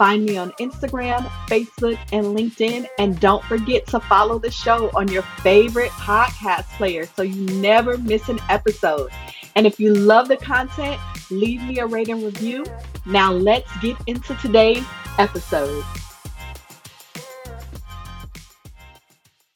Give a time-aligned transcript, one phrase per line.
[0.00, 2.86] Find me on Instagram, Facebook, and LinkedIn.
[2.98, 7.98] And don't forget to follow the show on your favorite podcast player so you never
[7.98, 9.10] miss an episode.
[9.56, 10.98] And if you love the content,
[11.30, 12.64] leave me a rating review.
[13.04, 14.86] Now let's get into today's
[15.18, 15.84] episode.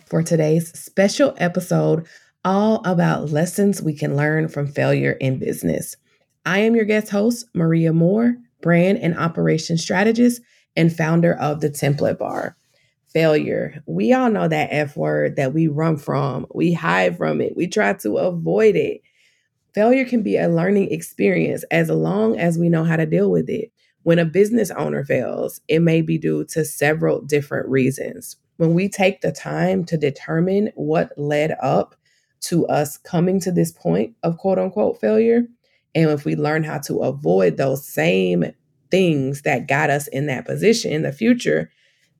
[0.04, 2.06] For today's special episode,
[2.44, 5.96] all about lessons we can learn from failure in business.
[6.44, 10.40] I am your guest host, Maria Moore brand and operation strategist,
[10.74, 12.56] and founder of the Template Bar.
[13.12, 13.80] Failure.
[13.86, 17.68] We all know that F word that we run from, we hide from it, we
[17.68, 19.02] try to avoid it.
[19.74, 23.48] Failure can be a learning experience as long as we know how to deal with
[23.50, 23.70] it.
[24.02, 28.36] When a business owner fails, it may be due to several different reasons.
[28.56, 31.94] When we take the time to determine what led up
[32.42, 35.42] to us coming to this point of quote unquote failure,
[35.94, 38.44] and if we learn how to avoid those same
[38.90, 41.70] things that got us in that position in the future,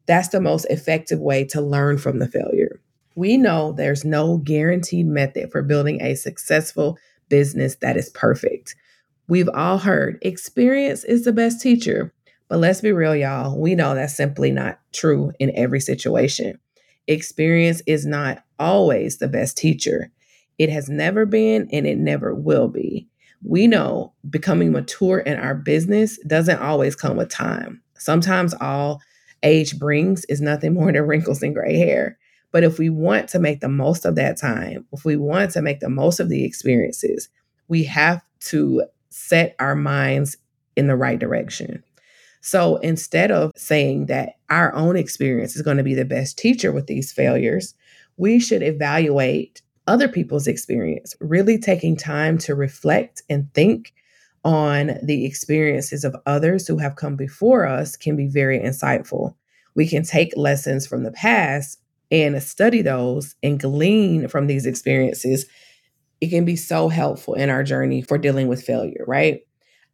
[0.07, 2.81] that's the most effective way to learn from the failure.
[3.17, 8.75] We know there's no guaranteed method for building a successful business that is perfect.
[9.29, 12.13] We've all heard experience is the best teacher,
[12.49, 13.59] but let's be real, y'all.
[13.59, 16.59] We know that's simply not true in every situation.
[17.07, 20.11] Experience is not always the best teacher.
[20.59, 23.09] It has never been and it never will be
[23.43, 27.83] we know becoming mature in our business doesn't always come with time.
[27.99, 29.01] Sometimes all
[29.43, 32.19] age brings is nothing more than wrinkles and gray hair.
[32.53, 35.63] But if we want to make the most of that time, if we want to
[35.63, 37.29] make the most of the experiences,
[37.69, 40.37] we have to set our minds
[40.77, 41.83] in the right direction.
[42.41, 46.73] So instead of saying that our own experience is going to be the best teacher
[46.73, 47.75] with these failures,
[48.17, 53.93] we should evaluate other people's experience, really taking time to reflect and think
[54.45, 59.35] on the experiences of others who have come before us can be very insightful.
[59.75, 61.81] We can take lessons from the past
[62.11, 65.47] and study those and glean from these experiences.
[66.21, 69.41] It can be so helpful in our journey for dealing with failure, right?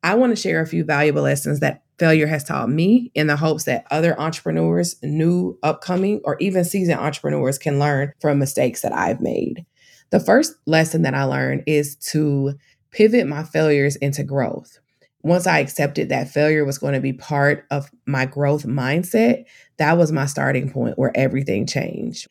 [0.03, 3.37] I want to share a few valuable lessons that failure has taught me in the
[3.37, 8.93] hopes that other entrepreneurs, new, upcoming, or even seasoned entrepreneurs can learn from mistakes that
[8.93, 9.67] I've made.
[10.10, 12.54] The first lesson that I learned is to
[12.91, 14.78] pivot my failures into growth.
[15.22, 19.44] Once I accepted that failure was going to be part of my growth mindset,
[19.76, 22.26] that was my starting point where everything changed.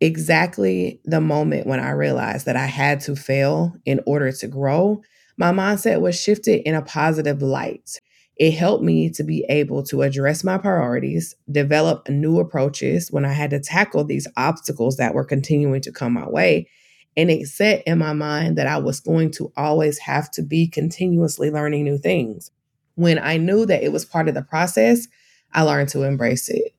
[0.00, 5.02] Exactly the moment when I realized that I had to fail in order to grow,
[5.38, 7.98] my mindset was shifted in a positive light.
[8.36, 13.32] It helped me to be able to address my priorities, develop new approaches when I
[13.32, 16.68] had to tackle these obstacles that were continuing to come my way,
[17.16, 20.68] and it set in my mind that I was going to always have to be
[20.68, 22.50] continuously learning new things.
[22.94, 25.08] When I knew that it was part of the process,
[25.52, 26.74] I learned to embrace it.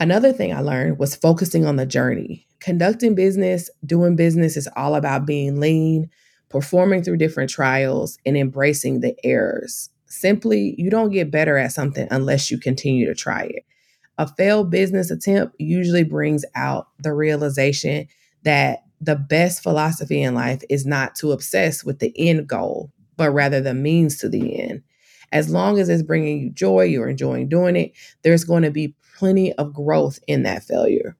[0.00, 2.46] Another thing I learned was focusing on the journey.
[2.60, 6.10] Conducting business, doing business is all about being lean,
[6.48, 9.90] performing through different trials, and embracing the errors.
[10.06, 13.64] Simply, you don't get better at something unless you continue to try it.
[14.16, 18.08] A failed business attempt usually brings out the realization
[18.42, 23.30] that the best philosophy in life is not to obsess with the end goal, but
[23.30, 24.82] rather the means to the end.
[25.30, 27.92] As long as it's bringing you joy, you're enjoying doing it,
[28.22, 31.16] there's going to be plenty of growth in that failure.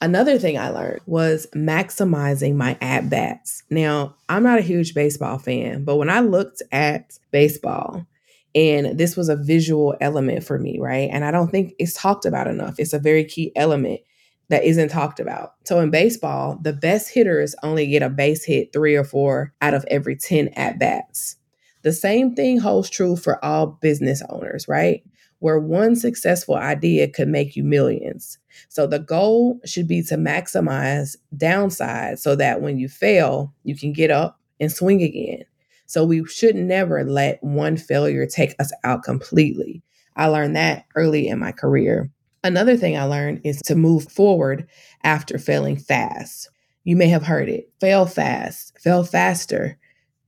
[0.00, 3.64] Another thing I learned was maximizing my at bats.
[3.68, 8.06] Now, I'm not a huge baseball fan, but when I looked at baseball,
[8.54, 11.10] and this was a visual element for me, right?
[11.12, 12.76] And I don't think it's talked about enough.
[12.78, 14.00] It's a very key element
[14.48, 15.54] that isn't talked about.
[15.64, 19.74] So in baseball, the best hitters only get a base hit three or four out
[19.74, 21.36] of every 10 at bats.
[21.82, 25.02] The same thing holds true for all business owners, right?
[25.40, 28.38] Where one successful idea could make you millions.
[28.68, 33.92] So the goal should be to maximize downside so that when you fail, you can
[33.92, 35.44] get up and swing again.
[35.86, 39.82] So we should never let one failure take us out completely.
[40.16, 42.10] I learned that early in my career.
[42.44, 44.68] Another thing I learned is to move forward
[45.02, 46.50] after failing fast.
[46.84, 49.78] You may have heard it fail fast, fail faster.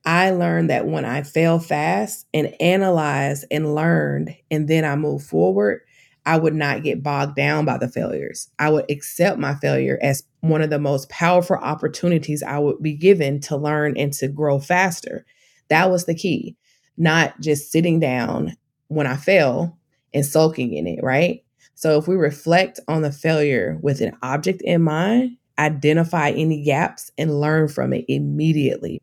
[0.05, 5.23] I learned that when I fail fast and analyze and learned, and then I move
[5.23, 5.83] forward,
[6.27, 8.51] I would not get bogged down by the failures.
[8.59, 12.95] I would accept my failure as one of the most powerful opportunities I would be
[12.95, 15.25] given to learn and to grow faster.
[15.69, 16.57] That was the key,
[16.97, 18.57] not just sitting down
[18.89, 19.79] when I fail
[20.13, 21.45] and sulking in it, right?
[21.81, 27.11] So if we reflect on the failure with an object in mind, identify any gaps
[27.17, 29.01] and learn from it immediately.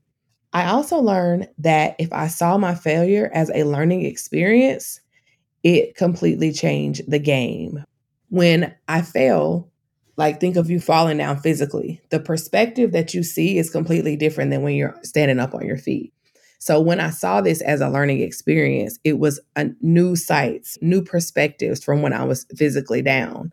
[0.54, 5.02] I also learned that if I saw my failure as a learning experience,
[5.64, 7.84] it completely changed the game.
[8.30, 9.72] When I fail,
[10.16, 14.52] like think of you falling down physically, the perspective that you see is completely different
[14.52, 16.14] than when you're standing up on your feet.
[16.60, 21.02] So when I saw this as a learning experience, it was a new sights, new
[21.04, 23.52] perspectives from when I was physically down.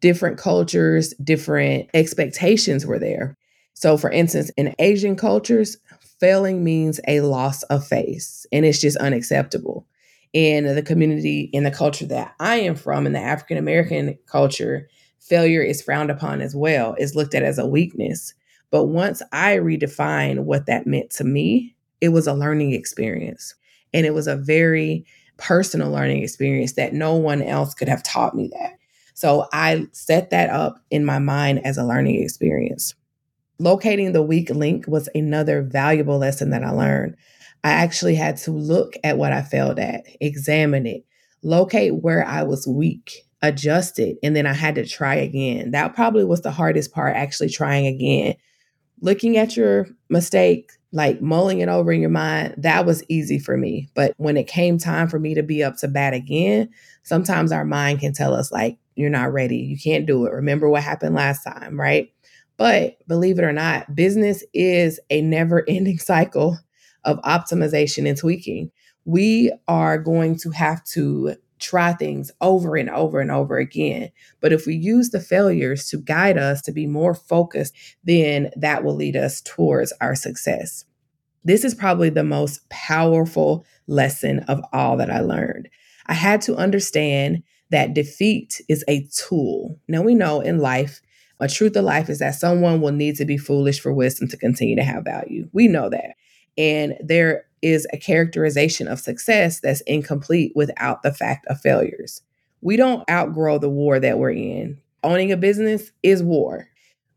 [0.00, 3.36] Different cultures, different expectations were there.
[3.74, 5.76] So for instance, in Asian cultures,
[6.20, 9.86] failing means a loss of face and it's just unacceptable
[10.32, 14.88] in the community in the culture that I am from in the African American culture,
[15.20, 18.34] failure is frowned upon as well, is looked at as a weakness.
[18.70, 23.54] But once I redefined what that meant to me, it was a learning experience.
[23.92, 25.06] And it was a very
[25.38, 28.78] personal learning experience that no one else could have taught me that.
[29.14, 32.94] So I set that up in my mind as a learning experience.
[33.58, 37.16] Locating the weak link was another valuable lesson that I learned.
[37.64, 41.04] I actually had to look at what I failed at, examine it,
[41.42, 45.70] locate where I was weak, adjust it, and then I had to try again.
[45.70, 48.34] That probably was the hardest part, actually trying again.
[49.00, 53.58] Looking at your mistake, like mulling it over in your mind, that was easy for
[53.58, 53.86] me.
[53.92, 56.70] But when it came time for me to be up to bat again,
[57.02, 59.58] sometimes our mind can tell us, like, you're not ready.
[59.58, 60.32] You can't do it.
[60.32, 62.10] Remember what happened last time, right?
[62.56, 66.58] But believe it or not, business is a never ending cycle
[67.04, 68.70] of optimization and tweaking.
[69.04, 74.10] We are going to have to try things over and over and over again.
[74.40, 77.74] But if we use the failures to guide us to be more focused,
[78.04, 80.84] then that will lead us towards our success.
[81.44, 85.68] This is probably the most powerful lesson of all that I learned.
[86.06, 89.78] I had to understand that defeat is a tool.
[89.88, 91.00] Now, we know in life,
[91.38, 94.36] a truth of life is that someone will need to be foolish for wisdom to
[94.36, 95.48] continue to have value.
[95.52, 96.14] We know that.
[96.56, 102.22] And there is a characterization of success that's incomplete without the fact of failures.
[102.60, 104.80] We don't outgrow the war that we're in.
[105.02, 106.68] Owning a business is war.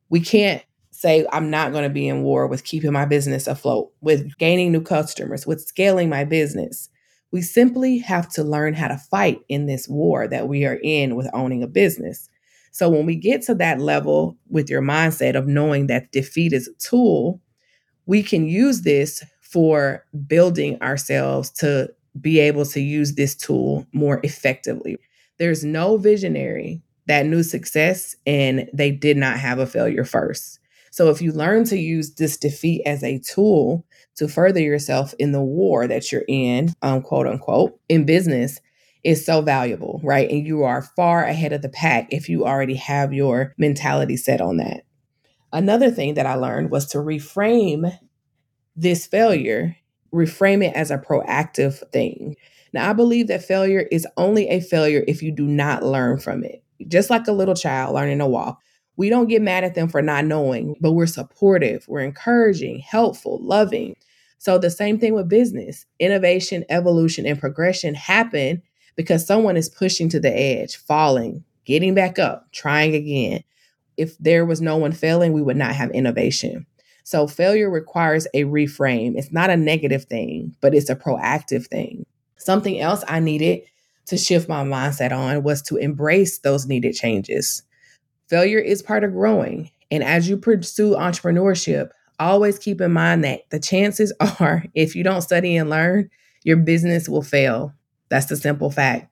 [0.09, 3.91] We can't say, I'm not going to be in war with keeping my business afloat,
[4.01, 6.89] with gaining new customers, with scaling my business.
[7.31, 11.15] We simply have to learn how to fight in this war that we are in
[11.15, 12.30] with owning a business.
[12.71, 16.68] So when we get to that level with your mindset of knowing that defeat is
[16.68, 17.39] a tool,
[18.06, 24.19] we can use this for building ourselves to be able to use this tool more
[24.24, 24.98] effectively.
[25.38, 30.60] There's no visionary that knew success and they did not have a failure first.
[30.92, 33.86] So if you learn to use this defeat as a tool
[34.16, 38.60] to further yourself in the war that you're in, um, quote unquote, in business,
[39.04, 40.30] is so valuable, right?
[40.30, 44.42] And you are far ahead of the pack if you already have your mentality set
[44.42, 44.81] on that.
[45.54, 47.98] Another thing that I learned was to reframe
[48.80, 49.76] this failure,
[50.14, 52.36] reframe it as a proactive thing.
[52.74, 56.44] Now, I believe that failure is only a failure if you do not learn from
[56.44, 56.64] it.
[56.88, 58.60] Just like a little child learning to walk,
[58.96, 63.39] we don't get mad at them for not knowing, but we're supportive, we're encouraging, helpful,
[63.42, 63.96] loving.
[64.38, 68.62] So, the same thing with business innovation, evolution, and progression happen
[68.96, 73.44] because someone is pushing to the edge, falling, getting back up, trying again
[74.00, 76.65] if there was no one failing, we would not have innovation.
[77.10, 79.18] So failure requires a reframe.
[79.18, 82.06] It's not a negative thing, but it's a proactive thing.
[82.38, 83.62] Something else I needed
[84.06, 87.63] to shift my mindset on was to embrace those needed changes.
[88.28, 89.72] Failure is part of growing.
[89.89, 91.89] And as you pursue entrepreneurship,
[92.20, 96.12] always keep in mind that the chances are if you don't study and learn,
[96.44, 97.74] your business will fail.
[98.10, 99.12] That's the simple fact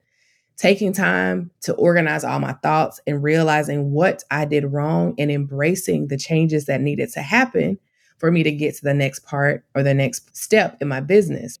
[0.56, 6.08] taking time to organize all my thoughts and realizing what I did wrong and embracing
[6.08, 7.78] the changes that needed to happen
[8.18, 11.58] for me to get to the next part or the next step in my business.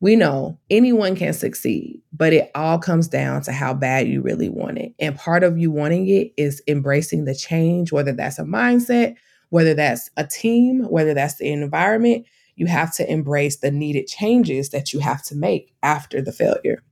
[0.00, 4.48] We know anyone can succeed, but it all comes down to how bad you really
[4.48, 4.94] want it.
[4.98, 9.16] And part of you wanting it is embracing the change, whether that's a mindset,
[9.50, 12.26] whether that's a team, whether that's the environment.
[12.56, 16.82] You have to embrace the needed changes that you have to make after the failure.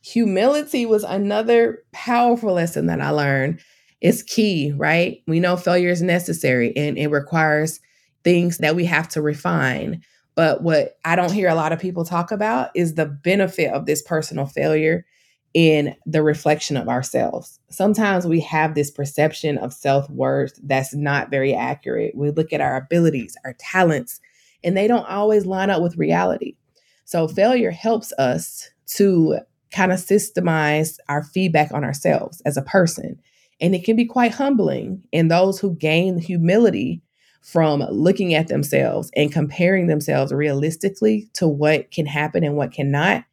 [0.00, 3.60] Humility was another powerful lesson that I learned.
[4.00, 5.22] It's key, right?
[5.26, 7.80] We know failure is necessary and it requires
[8.26, 10.02] things that we have to refine.
[10.34, 13.86] But what I don't hear a lot of people talk about is the benefit of
[13.86, 15.06] this personal failure
[15.54, 17.60] in the reflection of ourselves.
[17.70, 22.16] Sometimes we have this perception of self worth that's not very accurate.
[22.16, 24.20] We look at our abilities, our talents,
[24.64, 26.56] and they don't always line up with reality.
[27.04, 29.38] So, failure helps us to
[29.70, 33.20] kind of systemize our feedback on ourselves as a person.
[33.60, 35.04] And it can be quite humbling.
[35.12, 37.02] And those who gain humility
[37.46, 43.24] from looking at themselves and comparing themselves realistically to what can happen and what cannot,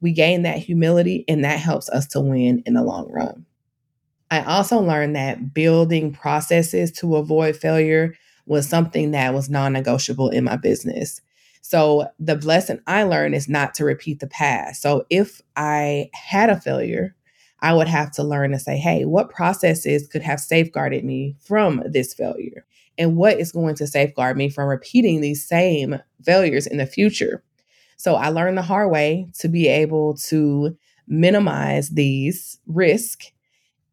[0.00, 3.46] we gain that humility and that helps us to win in the long run.
[4.28, 10.30] I also learned that building processes to avoid failure was something that was non negotiable
[10.30, 11.20] in my business.
[11.62, 14.82] So, the lesson I learned is not to repeat the past.
[14.82, 17.14] So, if I had a failure,
[17.60, 21.84] I would have to learn to say, hey, what processes could have safeguarded me from
[21.86, 22.66] this failure?
[22.98, 27.42] And what is going to safeguard me from repeating these same failures in the future?
[27.96, 33.30] So I learned the hard way to be able to minimize these risks.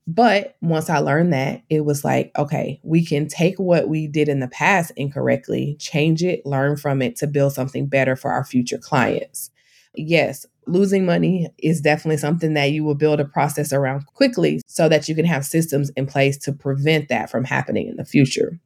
[0.08, 4.28] But once I learned that, it was like, okay, we can take what we did
[4.28, 8.44] in the past incorrectly, change it, learn from it to build something better for our
[8.44, 9.52] future clients.
[9.96, 14.90] Yes, losing money is definitely something that you will build a process around quickly so
[14.90, 18.60] that you can have systems in place to prevent that from happening in the future.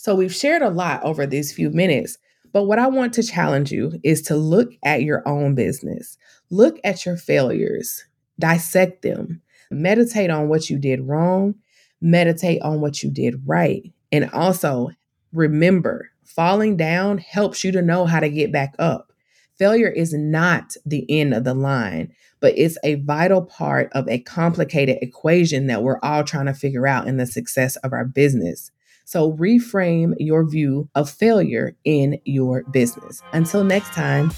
[0.00, 2.18] So, we've shared a lot over these few minutes,
[2.52, 6.16] but what I want to challenge you is to look at your own business,
[6.50, 8.04] look at your failures,
[8.38, 11.56] dissect them, meditate on what you did wrong,
[12.00, 14.90] meditate on what you did right, and also
[15.32, 19.12] remember falling down helps you to know how to get back up.
[19.58, 24.20] Failure is not the end of the line, but it's a vital part of a
[24.20, 28.70] complicated equation that we're all trying to figure out in the success of our business.
[29.08, 33.22] So reframe your view of failure in your business.
[33.32, 34.28] Until next time.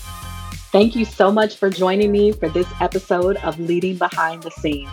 [0.71, 4.89] Thank you so much for joining me for this episode of Leading Behind the Scenes.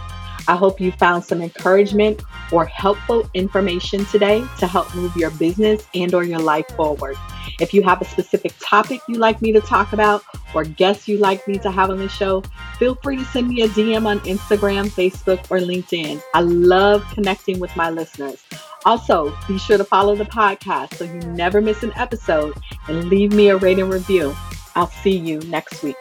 [0.48, 5.86] I hope you found some encouragement or helpful information today to help move your business
[5.94, 7.16] and or your life forward.
[7.60, 10.24] If you have a specific topic you'd like me to talk about
[10.56, 12.42] or guests you'd like me to have on the show,
[12.80, 16.20] feel free to send me a DM on Instagram, Facebook, or LinkedIn.
[16.34, 18.44] I love connecting with my listeners.
[18.88, 22.56] Also, be sure to follow the podcast so you never miss an episode
[22.88, 24.34] and leave me a rating review.
[24.76, 25.98] I'll see you next week.